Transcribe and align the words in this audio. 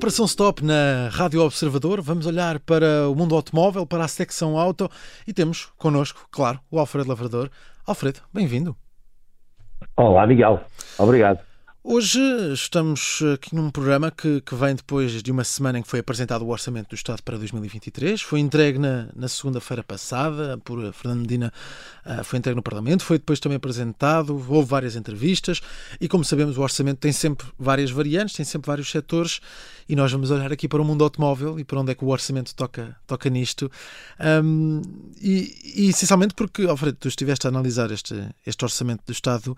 Operação 0.00 0.24
Stop 0.24 0.64
na 0.64 1.10
Rádio 1.10 1.42
Observador. 1.42 2.00
Vamos 2.00 2.24
olhar 2.24 2.58
para 2.60 3.06
o 3.10 3.14
mundo 3.14 3.34
automóvel, 3.34 3.84
para 3.84 4.02
a 4.02 4.08
secção 4.08 4.56
auto 4.56 4.90
e 5.26 5.32
temos 5.34 5.66
connosco, 5.76 6.26
claro, 6.30 6.58
o 6.70 6.78
Alfredo 6.78 7.06
Lavrador. 7.06 7.50
Alfredo, 7.86 8.20
bem-vindo. 8.32 8.74
Olá, 9.94 10.26
Miguel. 10.26 10.58
Obrigado. 10.98 11.49
Hoje 11.82 12.20
estamos 12.52 13.22
aqui 13.32 13.54
num 13.54 13.70
programa 13.70 14.10
que, 14.10 14.42
que, 14.42 14.54
vem 14.54 14.74
depois 14.74 15.22
de 15.22 15.32
uma 15.32 15.42
semana 15.44 15.78
em 15.78 15.82
que 15.82 15.88
foi 15.88 16.00
apresentado 16.00 16.42
o 16.42 16.50
Orçamento 16.50 16.90
do 16.90 16.94
Estado 16.94 17.22
para 17.22 17.38
2023. 17.38 18.20
Foi 18.20 18.38
entregue 18.38 18.78
na, 18.78 19.08
na 19.16 19.28
segunda-feira 19.28 19.82
passada 19.82 20.58
por 20.58 20.92
Fernando 20.92 21.20
Medina, 21.22 21.50
uh, 22.04 22.22
foi 22.22 22.38
entregue 22.38 22.56
no 22.56 22.62
Parlamento, 22.62 23.02
foi 23.02 23.16
depois 23.18 23.40
também 23.40 23.56
apresentado, 23.56 24.34
houve 24.46 24.68
várias 24.68 24.94
entrevistas 24.94 25.62
e, 25.98 26.06
como 26.06 26.22
sabemos, 26.22 26.58
o 26.58 26.60
Orçamento 26.60 26.98
tem 26.98 27.12
sempre 27.12 27.46
várias 27.58 27.90
variantes, 27.90 28.36
tem 28.36 28.44
sempre 28.44 28.66
vários 28.66 28.90
setores 28.90 29.40
e 29.88 29.96
nós 29.96 30.12
vamos 30.12 30.30
olhar 30.30 30.52
aqui 30.52 30.68
para 30.68 30.82
o 30.82 30.84
mundo 30.84 31.02
automóvel 31.02 31.58
e 31.58 31.64
para 31.64 31.80
onde 31.80 31.92
é 31.92 31.94
que 31.94 32.04
o 32.04 32.08
Orçamento 32.08 32.54
toca, 32.54 32.94
toca 33.06 33.30
nisto. 33.30 33.72
Um, 34.44 34.82
e, 35.18 35.56
e, 35.76 35.88
essencialmente 35.88 36.34
porque, 36.34 36.64
Alfredo, 36.64 36.98
tu 37.00 37.08
estiveste 37.08 37.46
a 37.46 37.48
analisar 37.48 37.90
este, 37.90 38.22
este 38.46 38.62
Orçamento 38.66 39.02
do 39.06 39.12
Estado 39.12 39.56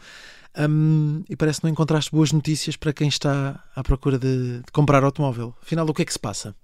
um, 0.58 1.22
e 1.28 1.36
parece 1.36 1.60
que 1.60 1.66
não 1.66 1.72
encontraste 1.72 2.10
boas 2.10 2.32
notícias 2.32 2.76
para 2.76 2.92
quem 2.92 3.08
está 3.08 3.60
à 3.74 3.82
procura 3.82 4.18
de, 4.18 4.58
de, 4.58 4.72
comprar 4.72 5.02
automóvel. 5.02 5.54
Afinal, 5.62 5.86
o 5.86 5.94
que 5.94 6.02
é 6.02 6.04
que 6.04 6.12
se 6.12 6.18
passa? 6.18 6.54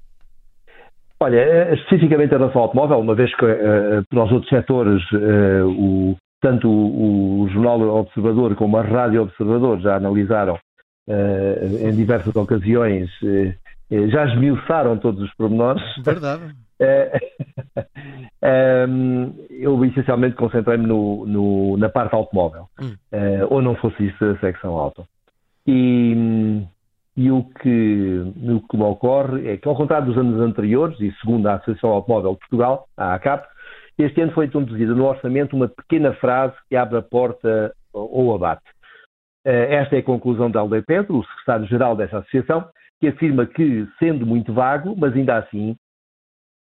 Olha, 1.20 1.37
eh, 1.37 1.74
especificamente 1.74 2.32
em 2.32 2.38
relação 2.38 2.60
ao 2.60 2.69
automóvel, 2.69 3.01
uma 3.01 3.15
vez 3.15 3.34
que 3.34 3.45
uh, 3.45 4.05
para 4.09 4.24
os 4.24 4.32
outros 4.32 4.48
setores, 4.51 5.02
uh, 5.12 5.66
o, 5.66 6.16
tanto 6.41 6.69
o, 6.69 7.43
o, 7.43 7.49
Jornal 7.49 7.80
Observador 7.80 8.54
como 8.54 8.77
a 8.77 8.82
Rádio 8.82 9.23
Observador 9.23 9.80
já 9.80 9.96
analisaram 9.96 10.55
uh, 10.55 11.88
em 11.88 11.93
diversas 11.96 12.34
ocasiões, 12.37 13.10
já 13.90 14.26
esmiuçaram 14.26 14.98
todos 14.98 15.22
os 15.22 15.34
pormenores. 15.34 15.82
Verdade. 16.04 16.54
um, 18.88 19.34
eu 19.50 19.84
essencialmente 19.84 20.36
concentrei-me 20.36 20.86
no, 20.86 21.26
no, 21.26 21.76
na 21.76 21.88
parte 21.88 22.14
automóvel, 22.14 22.68
hum. 22.80 22.94
uh, 23.12 23.46
ou 23.48 23.62
não 23.62 23.74
fosse 23.76 24.06
isso 24.06 24.24
a 24.24 24.38
secção 24.38 24.76
auto. 24.76 25.06
E, 25.66 26.62
e 27.16 27.30
o, 27.30 27.42
que, 27.42 28.32
o 28.36 28.60
que 28.60 28.76
me 28.76 28.84
ocorre 28.84 29.50
é 29.50 29.56
que, 29.56 29.68
ao 29.68 29.76
contrário 29.76 30.06
dos 30.06 30.16
anos 30.16 30.40
anteriores, 30.40 30.98
e 31.00 31.12
segundo 31.20 31.46
a 31.46 31.54
Associação 31.54 31.90
Automóvel 31.90 32.32
de 32.32 32.38
Portugal, 32.38 32.86
a 32.96 33.14
ACAP, 33.14 33.46
este 33.98 34.20
ano 34.20 34.32
foi 34.32 34.46
introduzida 34.46 34.94
no 34.94 35.04
orçamento 35.04 35.56
uma 35.56 35.68
pequena 35.68 36.12
frase 36.14 36.54
que 36.68 36.76
abre 36.76 36.98
a 36.98 37.02
porta 37.02 37.74
ou 37.92 38.34
abate. 38.34 38.62
Uh, 39.46 39.70
esta 39.70 39.96
é 39.96 40.00
a 40.00 40.02
conclusão 40.02 40.50
de 40.50 40.58
Aldeia 40.58 40.82
Pedro, 40.86 41.18
o 41.18 41.24
secretário-geral 41.24 41.96
dessa 41.96 42.18
associação, 42.18 42.68
que 43.00 43.08
afirma 43.08 43.46
que, 43.46 43.86
sendo 43.98 44.26
muito 44.26 44.52
vago, 44.52 44.94
mas 44.96 45.14
ainda 45.14 45.38
assim 45.38 45.76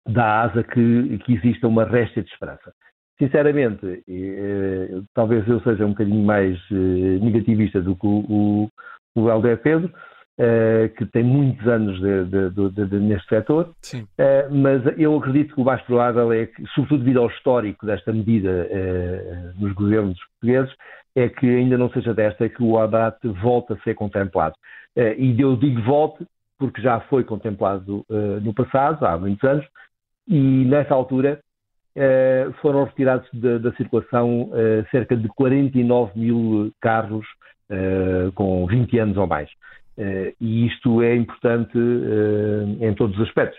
dá 0.07 0.43
asa 0.43 0.63
que, 0.63 1.19
que 1.19 1.35
exista 1.35 1.67
uma 1.67 1.85
resta 1.85 2.23
de 2.23 2.31
esperança. 2.31 2.73
Sinceramente, 3.19 4.03
eh, 4.09 5.03
talvez 5.15 5.47
eu 5.47 5.61
seja 5.61 5.85
um 5.85 5.91
bocadinho 5.91 6.25
mais 6.25 6.59
eh, 6.71 7.19
negativista 7.21 7.81
do 7.83 7.95
que 7.95 8.07
o, 8.07 8.25
o, 8.29 8.69
o 9.15 9.29
Helder 9.29 9.59
Pedro, 9.59 9.93
eh, 10.39 10.89
que 10.97 11.05
tem 11.05 11.23
muitos 11.23 11.67
anos 11.69 12.01
de, 12.01 12.25
de, 12.51 12.87
de, 12.87 12.99
neste 12.99 13.29
setor, 13.29 13.75
eh, 14.17 14.49
mas 14.51 14.83
eu 14.99 15.15
acredito 15.19 15.55
que 15.55 15.61
o 15.61 15.65
mais 15.65 15.83
provável 15.83 16.33
é 16.33 16.47
que, 16.47 16.67
sobretudo 16.69 17.01
devido 17.05 17.21
ao 17.21 17.29
histórico 17.29 17.85
desta 17.85 18.11
medida 18.11 18.67
eh, 18.71 19.53
nos 19.59 19.75
governos 19.75 20.19
portugueses, 20.31 20.75
é 21.15 21.29
que 21.29 21.47
ainda 21.47 21.77
não 21.77 21.91
seja 21.91 22.15
desta 22.15 22.49
que 22.49 22.63
o 22.63 22.79
abate 22.79 23.27
volte 23.29 23.73
a 23.73 23.79
ser 23.79 23.95
contemplado. 23.95 24.55
Eh, 24.97 25.17
e 25.19 25.41
eu 25.41 25.57
digo 25.57 25.83
volte 25.83 26.27
porque 26.59 26.83
já 26.83 27.01
foi 27.01 27.25
contemplado 27.25 28.05
no 28.43 28.53
passado, 28.53 29.07
há 29.07 29.17
muitos 29.17 29.43
anos, 29.49 29.65
e 30.29 30.39
nessa 30.67 30.93
altura 30.93 31.41
uh, 31.97 32.53
foram 32.61 32.85
retirados 32.85 33.27
de, 33.33 33.59
da 33.61 33.73
circulação 33.77 34.51
cerca 34.91 35.17
de 35.17 35.27
49 35.29 36.13
mil 36.21 36.71
carros 36.79 37.27
com 38.35 38.67
20 38.67 38.99
anos 38.99 39.17
ou 39.17 39.27
mais. 39.27 39.49
e 40.39 40.67
isto 40.67 41.01
é 41.01 41.17
importante 41.17 41.79
em 42.79 42.93
todos 42.93 43.17
os 43.19 43.27
aspectos. 43.27 43.59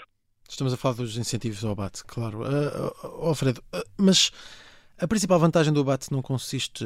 Estamos 0.51 0.73
a 0.73 0.78
falar 0.78 0.95
dos 0.95 1.17
incentivos 1.17 1.63
ao 1.63 1.72
abate, 1.72 2.03
claro. 2.03 2.41
Uh, 2.41 3.25
Alfredo, 3.25 3.63
mas 3.97 4.31
a 5.00 5.07
principal 5.07 5.40
vantagem 5.40 5.72
do 5.72 5.79
abate 5.79 6.11
não 6.11 6.22
consiste 6.22 6.85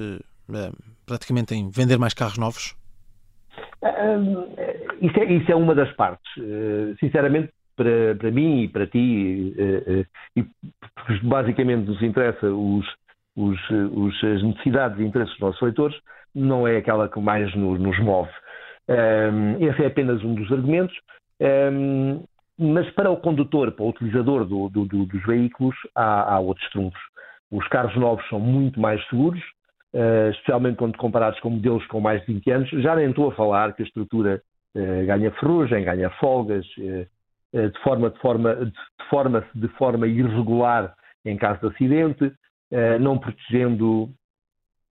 praticamente 1.05 1.53
em 1.53 1.69
vender 1.69 1.97
mais 1.97 2.13
carros 2.13 2.37
novos? 2.37 2.75
Isso 5.01 5.19
é, 5.19 5.33
isso 5.33 5.51
é, 5.51 5.55
uma 5.55 5.75
das 5.75 5.91
partes. 5.93 6.31
Sinceramente, 6.99 7.51
para, 7.75 8.15
para 8.17 8.31
mim 8.31 8.63
e 8.63 8.67
para 8.67 8.87
ti, 8.87 9.53
eh, 9.57 10.05
eh, 10.35 10.45
porque 10.95 11.25
basicamente 11.25 11.85
nos 11.85 12.01
interessa 12.01 12.47
os, 12.47 12.85
os, 13.35 13.59
os, 13.69 14.23
as 14.23 14.43
necessidades 14.43 14.99
e 14.99 15.03
interesses 15.03 15.33
dos 15.33 15.41
nossos 15.41 15.61
leitores, 15.61 15.97
não 16.33 16.67
é 16.67 16.77
aquela 16.77 17.09
que 17.09 17.19
mais 17.19 17.53
nos, 17.55 17.79
nos 17.79 17.99
move. 17.99 18.31
Esse 19.59 19.83
é 19.83 19.87
apenas 19.87 20.23
um 20.23 20.35
dos 20.35 20.51
argumentos. 20.51 20.95
Um, 21.39 22.23
mas 22.57 22.89
para 22.91 23.11
o 23.11 23.17
condutor, 23.17 23.71
para 23.73 23.83
o 23.83 23.89
utilizador 23.89 24.45
do, 24.45 24.69
do, 24.69 24.85
do, 24.85 25.05
dos 25.05 25.25
veículos, 25.25 25.75
há, 25.93 26.33
há, 26.33 26.39
outros 26.39 26.69
trunfos. 26.69 27.01
Os 27.51 27.67
carros 27.67 27.95
novos 27.97 28.27
são 28.29 28.39
muito 28.39 28.79
mais 28.79 29.05
seguros, 29.09 29.41
especialmente 30.31 30.75
quando 30.75 30.97
comparados 30.97 31.39
com 31.39 31.51
modelos 31.51 31.85
com 31.87 32.01
mais 32.01 32.19
de 32.21 32.33
20 32.33 32.51
anos. 32.51 32.69
Já 32.69 32.95
nem 32.95 33.09
estou 33.09 33.29
a 33.29 33.35
falar 33.35 33.73
que 33.73 33.81
a 33.81 33.85
estrutura 33.85 34.41
uh, 34.75 35.05
ganha 35.05 35.31
ferrugem, 35.31 35.85
ganha 35.85 36.09
folgas, 36.19 36.65
eh, 37.55 37.69
de 37.69 37.79
forma, 37.79 38.09
de 38.09 38.19
forma, 38.19 38.53
de 38.65 39.09
forma, 39.09 39.45
de 39.55 39.67
forma 39.69 40.07
irregular 40.07 40.93
em 41.23 41.37
caso 41.37 41.61
de 41.61 41.67
acidente, 41.67 42.31
eh, 42.69 42.99
não 42.99 43.17
protegendo 43.17 44.09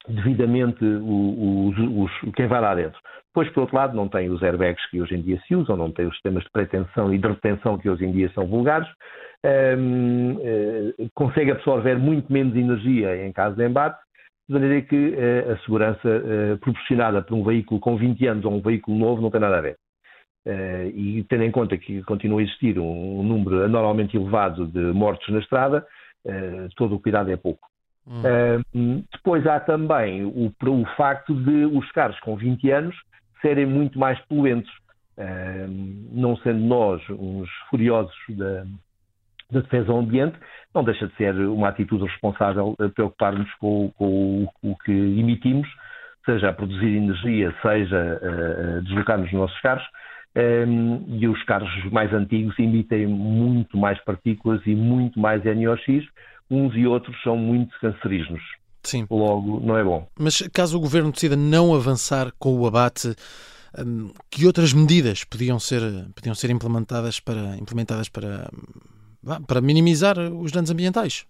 devidamente 0.07 0.83
os, 0.83 1.77
os, 1.77 2.33
quem 2.35 2.47
vai 2.47 2.61
lá 2.61 2.73
dentro. 2.73 2.99
Depois, 3.27 3.49
por 3.49 3.61
outro 3.61 3.75
lado, 3.75 3.95
não 3.95 4.07
tem 4.07 4.29
os 4.29 4.41
airbags 4.41 4.85
que 4.89 5.01
hoje 5.01 5.15
em 5.15 5.21
dia 5.21 5.41
se 5.47 5.55
usam, 5.55 5.75
não 5.75 5.91
tem 5.91 6.05
os 6.05 6.13
sistemas 6.13 6.43
de 6.43 6.51
pretensão 6.51 7.13
e 7.13 7.17
de 7.17 7.27
retenção 7.27 7.77
que 7.77 7.89
hoje 7.89 8.05
em 8.05 8.11
dia 8.11 8.31
são 8.33 8.45
vulgares, 8.47 8.87
um, 9.77 10.35
uh, 10.35 10.93
eh, 10.99 11.07
consegue 11.13 11.51
absorver 11.51 11.97
muito 11.97 12.31
menos 12.31 12.55
energia 12.55 13.25
em 13.25 13.31
caso 13.33 13.55
de 13.57 13.65
embate, 13.65 13.99
de 14.47 14.53
maneira 14.53 14.81
que 14.81 14.95
uh, 14.95 15.51
a 15.51 15.57
segurança 15.59 16.07
uh, 16.07 16.57
proporcionada 16.59 17.21
por 17.21 17.35
um 17.35 17.43
veículo 17.43 17.79
com 17.79 17.95
20 17.95 18.27
anos 18.27 18.45
ou 18.45 18.53
um 18.53 18.61
veículo 18.61 18.97
novo 18.97 19.21
não 19.21 19.31
tem 19.31 19.39
nada 19.39 19.57
a 19.57 19.61
ver. 19.61 19.77
Uh, 20.45 20.87
e 20.93 21.25
tendo 21.29 21.43
em 21.43 21.51
conta 21.51 21.77
que 21.77 22.03
continua 22.03 22.41
a 22.41 22.43
existir 22.43 22.77
um, 22.77 23.23
número 23.23 23.63
anormalmente 23.63 24.17
elevado 24.17 24.67
de 24.67 24.79
mortos 24.93 25.27
na 25.29 25.39
estrada, 25.39 25.85
todo 26.77 26.95
o 26.95 26.99
cuidado 27.01 27.29
é 27.29 27.35
pouco. 27.35 27.67
Hum. 28.07 29.03
Depois 29.11 29.45
há 29.45 29.59
também 29.59 30.23
o, 30.23 30.47
o, 30.47 30.85
facto 30.95 31.35
de 31.35 31.65
os 31.65 31.89
carros 31.91 32.17
com 32.21 32.37
20 32.37 32.71
anos 32.71 32.95
serem 33.41 33.65
muito 33.65 33.99
mais 33.99 34.17
poluentes, 34.27 34.71
não 36.11 36.37
sendo 36.37 36.59
nós 36.59 37.01
uns 37.09 37.49
furiosos 37.69 38.15
da, 38.29 38.65
da, 39.51 39.61
defesa 39.61 39.91
ao 39.91 39.99
ambiente, 39.99 40.37
não 40.73 40.83
deixa 40.83 41.07
de 41.07 41.15
ser 41.15 41.35
uma 41.35 41.69
atitude 41.69 42.05
responsável 42.05 42.75
preocupar-nos 42.95 43.51
com, 43.55 43.91
com 43.97 44.43
o, 44.43 44.71
o, 44.71 44.75
que 44.77 44.91
emitimos, 44.91 45.67
seja 46.25 46.49
a 46.49 46.53
produzir 46.53 46.95
energia, 46.95 47.53
seja 47.61 48.19
a 48.77 48.79
deslocar-nos 48.81 49.31
nos 49.31 49.41
nossos 49.41 49.61
carros, 49.61 49.83
um, 50.35 51.05
e 51.19 51.27
os 51.27 51.43
carros 51.43 51.69
mais 51.91 52.11
antigos 52.11 52.57
emitem 52.57 53.05
muito 53.05 53.77
mais 53.77 54.03
partículas 54.03 54.61
e 54.65 54.73
muito 54.73 55.19
mais 55.19 55.43
NOx, 55.43 55.83
uns 56.49 56.75
e 56.75 56.87
outros 56.87 57.15
são 57.21 57.37
muito 57.37 57.77
cancerígenos. 57.79 58.41
Sim. 58.83 59.05
Logo, 59.09 59.59
não 59.59 59.77
é 59.77 59.83
bom. 59.83 60.07
Mas 60.19 60.41
caso 60.53 60.77
o 60.77 60.81
governo 60.81 61.11
decida 61.11 61.35
não 61.35 61.73
avançar 61.73 62.31
com 62.37 62.59
o 62.59 62.67
abate, 62.67 63.15
um, 63.77 64.11
que 64.29 64.45
outras 64.45 64.73
medidas 64.73 65.23
podiam 65.23 65.59
ser, 65.59 65.81
podiam 66.15 66.35
ser 66.35 66.49
implementadas 66.49 67.19
para, 67.19 67.55
implementadas 67.57 68.09
para, 68.09 68.49
para 69.47 69.61
minimizar 69.61 70.17
os 70.17 70.51
danos 70.51 70.71
ambientais? 70.71 71.25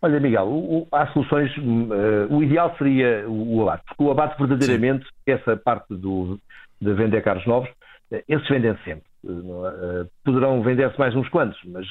Olha, 0.00 0.20
Miguel, 0.20 0.46
o, 0.46 0.78
o, 0.82 0.88
há 0.92 1.06
soluções. 1.08 1.54
Uh, 1.56 2.32
o 2.32 2.42
ideal 2.42 2.74
seria 2.78 3.28
o, 3.28 3.56
o, 3.56 3.62
abate, 3.62 3.84
porque 3.88 4.02
o 4.02 4.10
abate 4.10 4.38
verdadeiramente, 4.38 5.04
Sim. 5.04 5.32
essa 5.32 5.56
parte 5.56 5.94
do, 5.94 6.38
de 6.80 6.92
vender 6.94 7.22
carros 7.22 7.44
novos, 7.46 7.68
esses 8.28 8.48
vendem 8.48 8.76
sempre. 8.84 9.08
Eh, 9.24 10.06
poderão 10.24 10.62
vender-se 10.62 10.98
mais 10.98 11.14
uns 11.14 11.28
quantos, 11.28 11.58
mas 11.64 11.86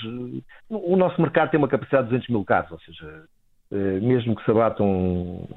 o 0.69 0.95
nosso 0.95 1.21
mercado 1.21 1.51
tem 1.51 1.57
uma 1.57 1.67
capacidade 1.67 2.05
de 2.05 2.11
200 2.11 2.29
mil 2.29 2.45
carros, 2.45 2.71
ou 2.71 2.79
seja, 2.79 3.23
mesmo 4.01 4.35
que 4.35 4.43
se 4.45 4.49
abatam 4.49 5.47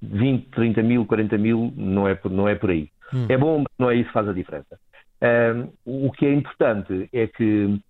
20, 0.00 0.48
30 0.50 0.82
mil, 0.82 1.04
40 1.04 1.36
mil, 1.36 1.72
não 1.76 2.08
é 2.08 2.14
por, 2.14 2.30
não 2.30 2.48
é 2.48 2.54
por 2.54 2.70
aí. 2.70 2.88
Hum. 3.12 3.26
É 3.28 3.36
bom, 3.36 3.58
mas 3.58 3.66
não 3.78 3.90
é 3.90 3.96
isso 3.96 4.06
que 4.06 4.12
faz 4.12 4.28
a 4.28 4.32
diferença. 4.32 4.78
o 5.84 6.12
que 6.12 6.24
é 6.24 6.32
importante 6.32 7.08
é 7.12 7.26
que 7.26 7.80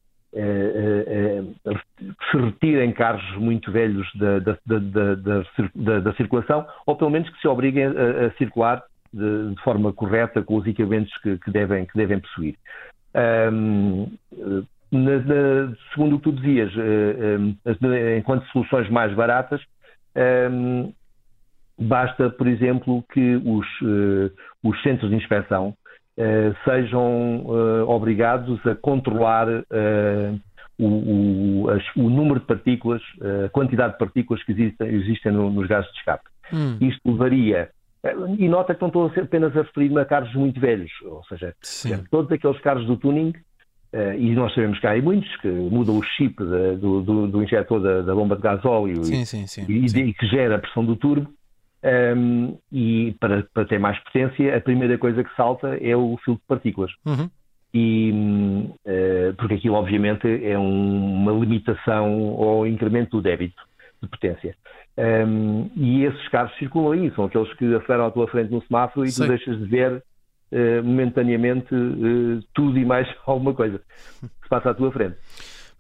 se 2.31 2.37
retirem 2.37 2.93
carros 2.93 3.37
muito 3.37 3.71
velhos 3.73 4.09
da, 4.15 4.38
da, 4.38 4.55
da, 6.00 6.12
circulação, 6.15 6.67
ou 6.87 6.97
pelo 6.97 7.11
menos 7.11 7.29
que 7.29 7.41
se 7.41 7.49
obriguem 7.49 7.87
a, 7.87 8.31
circular 8.38 8.82
de, 9.12 9.55
forma 9.65 9.93
correta 9.93 10.43
com 10.43 10.56
os 10.56 10.67
equipamentos 10.67 11.12
que, 11.19 11.50
devem, 11.50 11.85
que 11.85 11.97
devem 11.97 12.21
possuir. 12.21 12.55
Segundo 15.93 16.15
o 16.15 16.19
que 16.19 16.25
tu 16.25 16.33
dizias, 16.33 16.73
enquanto 18.17 18.47
soluções 18.53 18.88
mais 18.88 19.12
baratas, 19.15 19.61
basta, 21.76 22.31
por 22.31 22.47
exemplo, 22.47 23.05
que 23.12 23.35
os, 23.44 23.67
os 24.62 24.81
centros 24.83 25.11
de 25.11 25.17
inspeção 25.17 25.75
sejam 26.65 27.47
obrigados 27.87 28.65
a 28.67 28.75
controlar 28.75 29.47
o, 30.79 30.87
o, 30.87 31.71
as, 31.71 31.83
o, 31.97 32.11
número 32.11 32.41
de 32.41 32.47
partículas, 32.47 33.03
a 33.45 33.49
quantidade 33.51 33.93
de 33.95 33.99
partículas 33.99 34.43
que 34.43 34.53
existem, 34.53 34.89
existem 34.89 35.33
no, 35.33 35.51
nos 35.51 35.67
gases 35.67 35.91
de 35.93 35.99
escape. 35.99 36.25
Hum. 36.53 36.77
Isto 36.81 37.11
levaria 37.11 37.71
e 38.39 38.49
nota 38.49 38.75
que 38.75 38.81
não 38.81 38.89
estou 38.89 39.12
apenas 39.23 39.55
a 39.57 39.62
referir-me 39.62 40.01
a 40.01 40.05
carros 40.05 40.35
muito 40.35 40.59
velhos, 40.59 40.91
ou 41.05 41.23
seja, 41.25 41.55
todos 42.11 42.33
aqueles 42.33 42.59
carros 42.61 42.87
do 42.87 42.97
tuning 42.97 43.35
e 44.19 44.31
nós 44.35 44.55
sabemos 44.55 44.79
que 44.79 44.87
há 44.87 45.01
muitos 45.03 45.37
que 45.39 45.49
mudam 45.49 45.99
o 45.99 46.03
chip 46.03 46.37
do, 46.43 47.03
do, 47.03 47.27
do, 47.27 47.43
injetor 47.43 47.81
da, 47.81 48.03
da, 48.03 48.15
bomba 48.15 48.37
de 48.37 48.43
gasóleo 48.43 49.05
sim, 49.05 49.23
e, 49.23 49.27
sim, 49.27 49.47
sim, 49.47 49.67
e, 49.69 49.85
e, 49.85 50.15
que 50.15 50.27
gera 50.29 50.57
a 50.57 50.59
pressão 50.59 50.85
do 50.85 50.95
turbo. 50.95 51.29
Um, 51.82 52.59
e 52.71 53.17
para, 53.19 53.43
para, 53.55 53.65
ter 53.65 53.79
mais 53.79 53.99
potência, 54.00 54.55
a 54.55 54.61
primeira 54.61 54.99
coisa 54.99 55.25
que 55.25 55.35
salta 55.35 55.79
é 55.81 55.97
o 55.97 56.19
filtro 56.25 56.43
de 56.43 56.47
partículas. 56.47 56.93
Uhum. 57.06 57.31
E, 57.73 58.12
uh, 58.85 59.35
porque 59.37 59.55
aquilo, 59.55 59.77
obviamente, 59.77 60.27
é 60.44 60.59
um, 60.59 61.15
uma 61.15 61.32
limitação 61.32 62.37
ao 62.38 62.67
incremento 62.67 63.17
do 63.17 63.23
débito 63.23 63.62
de 64.03 64.09
potência. 64.09 64.55
Um, 64.99 65.71
e 65.77 66.05
esses 66.05 66.29
carros 66.29 66.55
circulam 66.59 66.93
aí, 66.93 67.11
são 67.15 67.25
aqueles 67.25 67.53
que 67.55 67.75
aceleram 67.75 68.06
à 68.06 68.11
tua 68.11 68.29
frente 68.29 68.50
no 68.50 68.62
semáforo 68.62 69.06
e 69.06 69.11
Sei. 69.11 69.26
tu 69.26 69.29
deixas 69.31 69.59
de 69.59 69.65
ver 69.65 70.03
uh, 70.53 70.85
momentaneamente 70.85 71.75
uh, 71.75 72.43
tudo 72.53 72.79
e 72.79 72.85
mais 72.85 73.09
alguma 73.25 73.55
coisa 73.55 73.79
que 74.21 74.26
se 74.26 74.49
passa 74.49 74.71
à 74.71 74.75
tua 74.75 74.93
frente. 74.93 75.17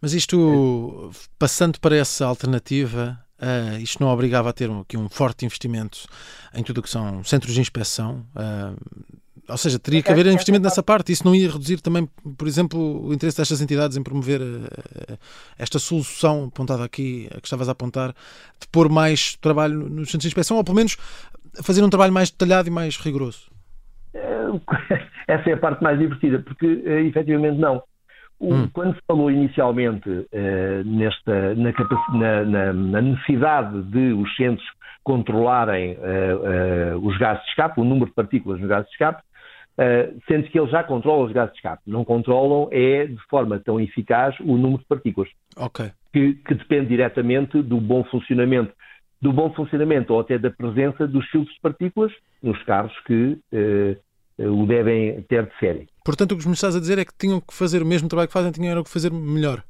Mas 0.00 0.14
isto, 0.14 1.10
passando 1.38 1.78
para 1.78 1.94
essa 1.94 2.24
alternativa, 2.24 3.18
uh, 3.40 3.80
isto 3.80 4.02
não 4.02 4.10
obrigava 4.10 4.50
a 4.50 4.52
ter 4.52 4.70
aqui 4.70 4.96
um 4.96 5.08
forte 5.08 5.44
investimento 5.44 6.06
em 6.54 6.62
tudo 6.62 6.78
o 6.78 6.82
que 6.82 6.90
são 6.90 7.22
centros 7.24 7.54
de 7.54 7.60
inspeção? 7.60 8.24
ou 9.48 9.56
seja, 9.56 9.80
teria 9.80 10.00
que 10.00 10.12
haver 10.12 10.26
investimento 10.26 10.62
nessa 10.62 10.80
parte. 10.80 11.10
Isso 11.10 11.24
não 11.24 11.34
ia 11.34 11.50
reduzir 11.50 11.80
também, 11.80 12.08
por 12.38 12.46
exemplo, 12.46 13.04
o 13.04 13.12
interesse 13.12 13.36
destas 13.36 13.60
entidades 13.60 13.96
em 13.96 14.02
promover 14.02 14.40
esta 15.58 15.80
solução 15.80 16.44
apontada 16.44 16.84
aqui, 16.84 17.28
a 17.34 17.40
que 17.40 17.48
estavas 17.48 17.68
a 17.68 17.72
apontar, 17.72 18.10
de 18.60 18.68
pôr 18.70 18.88
mais 18.88 19.34
trabalho 19.36 19.76
nos 19.88 20.12
centros 20.12 20.22
de 20.22 20.28
inspeção, 20.28 20.56
ou 20.56 20.62
pelo 20.62 20.76
menos 20.76 20.96
fazer 21.64 21.82
um 21.82 21.90
trabalho 21.90 22.12
mais 22.12 22.30
detalhado 22.30 22.68
e 22.68 22.70
mais 22.70 22.96
rigoroso? 22.96 23.50
essa 25.28 25.50
é 25.50 25.52
a 25.52 25.56
parte 25.56 25.82
mais 25.82 25.98
divertida, 25.98 26.40
porque 26.40 26.66
uh, 26.66 27.06
efetivamente 27.06 27.58
não. 27.58 27.82
O, 28.40 28.54
hum. 28.54 28.68
Quando 28.72 28.94
se 28.94 29.02
falou 29.06 29.30
inicialmente 29.30 30.08
uh, 30.08 30.84
nesta, 30.84 31.54
na, 31.54 32.44
na, 32.44 32.72
na, 32.72 33.02
necessidade 33.02 33.82
de 33.82 34.14
os 34.14 34.34
centros 34.34 34.66
controlarem 35.04 35.92
uh, 35.92 36.96
uh, 36.96 37.06
os 37.06 37.18
gases 37.18 37.44
de 37.44 37.50
escape, 37.50 37.80
o 37.80 37.84
número 37.84 38.06
de 38.06 38.14
partículas 38.14 38.58
nos 38.58 38.68
gases 38.68 38.86
de 38.86 38.92
escape, 38.92 39.22
sendo 40.28 40.46
que 40.48 40.58
eles 40.58 40.70
já 40.70 40.84
controlam 40.84 41.24
os 41.24 41.32
gases 41.32 41.52
de 41.52 41.58
escape. 41.58 41.82
Não 41.86 42.04
controlam 42.04 42.68
é 42.70 43.06
de 43.06 43.20
forma 43.30 43.58
tão 43.58 43.80
eficaz 43.80 44.38
o 44.40 44.58
número 44.58 44.78
de 44.78 44.86
partículas. 44.86 45.30
Okay. 45.56 45.90
Que, 46.12 46.34
que 46.34 46.54
depende 46.54 46.88
diretamente 46.88 47.62
do 47.62 47.80
bom 47.80 48.04
funcionamento 48.04 48.72
do 49.20 49.32
bom 49.32 49.52
funcionamento 49.52 50.14
ou 50.14 50.20
até 50.20 50.38
da 50.38 50.50
presença 50.50 51.06
dos 51.06 51.26
filtros 51.28 51.54
de 51.54 51.60
partículas 51.60 52.12
nos 52.42 52.60
carros 52.64 52.92
que 53.06 53.38
eh, 53.52 53.96
o 54.48 54.66
devem 54.66 55.22
ter 55.22 55.46
de 55.46 55.58
série. 55.58 55.88
Portanto, 56.04 56.32
o 56.32 56.38
que 56.38 56.46
me 56.46 56.54
estás 56.54 56.74
a 56.74 56.80
dizer 56.80 56.98
é 56.98 57.04
que 57.04 57.12
tinham 57.18 57.40
que 57.40 57.52
fazer 57.52 57.82
o 57.82 57.86
mesmo 57.86 58.08
trabalho 58.08 58.28
que 58.28 58.32
fazem, 58.32 58.50
tinham 58.50 58.82
que 58.82 58.90
fazer 58.90 59.12
melhor. 59.12 59.62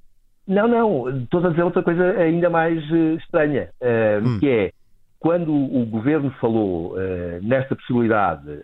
Não, 0.51 0.67
não. 0.67 1.09
Estou 1.23 1.45
a 1.47 1.51
dizer 1.51 1.63
outra 1.63 1.83
coisa 1.83 2.03
ainda 2.19 2.51
mais 2.51 2.83
uh, 2.91 3.15
estranha, 3.17 3.71
uh, 3.81 4.27
hum. 4.27 4.41
que 4.41 4.49
é 4.49 4.73
quando 5.21 5.55
o 5.55 5.85
governo 5.87 6.31
falou 6.41 6.95
uh, 6.95 6.99
nesta 7.43 7.77
possibilidade 7.77 8.61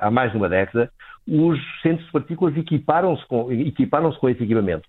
há 0.00 0.10
mais 0.10 0.32
de 0.32 0.36
uma 0.36 0.48
década, 0.48 0.90
os 1.26 1.58
centros 1.82 2.04
de 2.06 2.12
partículas 2.12 2.56
equiparam-se 2.56 3.24
com, 3.26 3.50
equiparam 3.52 4.12
com 4.12 4.28
esse 4.28 4.42
equipamento. 4.42 4.88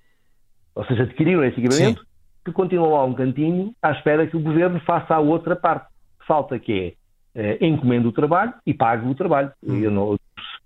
Ou 0.75 0.83
seja, 0.85 1.03
adquiriram 1.03 1.43
esse 1.43 1.59
equipamento 1.59 2.01
Sim. 2.01 2.07
que 2.43 2.51
continuam 2.51 2.93
lá 2.93 3.05
um 3.05 3.13
cantinho 3.13 3.73
à 3.81 3.91
espera 3.91 4.25
que 4.25 4.35
o 4.35 4.41
governo 4.41 4.79
faça 4.81 5.13
a 5.13 5.19
outra 5.19 5.55
parte. 5.55 5.87
Falta 6.27 6.57
que 6.57 6.95
é 7.35 7.65
encomenda 7.65 8.07
o 8.07 8.11
trabalho 8.11 8.53
e 8.65 8.73
pague 8.73 9.07
o 9.07 9.15
trabalho. 9.15 9.51
Hum. 9.63 9.79
Eu 9.79 9.91
não, 9.91 10.17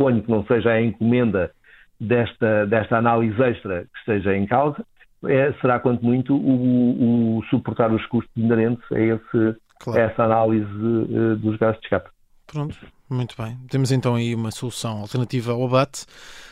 suponho 0.04 0.22
que 0.22 0.30
não 0.30 0.46
seja 0.46 0.72
a 0.72 0.82
encomenda 0.82 1.52
desta, 2.00 2.66
desta 2.68 2.98
análise 2.98 3.42
extra 3.42 3.84
que 3.84 4.00
esteja 4.00 4.36
em 4.36 4.46
causa, 4.46 4.86
é, 5.26 5.54
será 5.62 5.80
quanto 5.80 6.04
muito 6.04 6.36
o, 6.36 7.38
o, 7.38 7.44
suportar 7.50 7.92
os 7.94 8.06
custos 8.08 8.32
inerentes 8.36 8.84
a, 8.92 9.00
esse, 9.00 9.56
claro. 9.80 10.00
a 10.00 10.04
essa 10.04 10.24
análise 10.24 10.66
uh, 10.66 11.38
dos 11.38 11.58
gases 11.58 11.80
de 11.80 11.86
escape. 11.86 12.10
Pronto, 12.46 12.76
muito 13.10 13.36
bem. 13.42 13.58
Temos 13.70 13.92
então 13.92 14.16
aí 14.16 14.36
uma 14.36 14.52
solução 14.52 15.00
alternativa 15.00 15.54
ao 15.54 15.66
abate, 15.66 16.06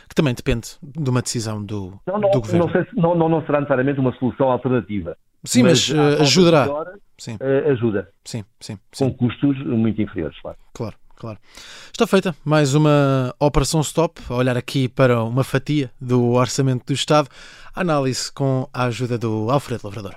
que 0.08 0.16
também 0.16 0.34
depende 0.34 0.70
de 0.82 1.10
uma 1.10 1.22
decisão 1.22 1.64
do, 1.64 2.00
não, 2.08 2.18
não, 2.18 2.32
do 2.32 2.40
governo. 2.40 2.66
Não, 2.66 2.72
sei, 2.72 2.88
não, 2.94 3.16
não, 3.16 3.30
não 3.30 3.46
será 3.46 3.60
necessariamente 3.60 4.00
uma 4.00 4.14
solução 4.14 4.50
alternativa. 4.50 5.18
Sim, 5.44 5.64
mas, 5.64 5.90
mas 5.90 6.20
uh, 6.20 6.22
ajudará. 6.22 6.68
sim. 7.18 7.36
Uh, 7.36 7.72
ajuda. 7.72 8.08
Sim, 8.24 8.46
sim, 8.60 8.78
sim. 8.92 9.10
Com 9.10 9.28
custos 9.28 9.58
muito 9.66 10.02
inferiores, 10.02 10.40
claro. 10.40 10.58
Claro. 10.74 10.96
Claro. 11.22 11.38
Está 11.94 12.08
feita 12.08 12.36
mais 12.44 12.74
uma 12.74 13.32
operação 13.40 13.80
stop, 13.82 14.20
a 14.28 14.34
olhar 14.34 14.58
aqui 14.58 14.90
para 14.90 15.24
uma 15.24 15.44
fatia 15.44 15.92
do 16.02 16.32
orçamento 16.32 16.84
do 16.84 16.94
Estado, 16.94 17.30
análise 17.76 18.32
com 18.32 18.68
a 18.74 18.86
ajuda 18.86 19.20
do 19.20 19.52
Alfredo 19.52 19.82
Lavrador. 19.84 20.16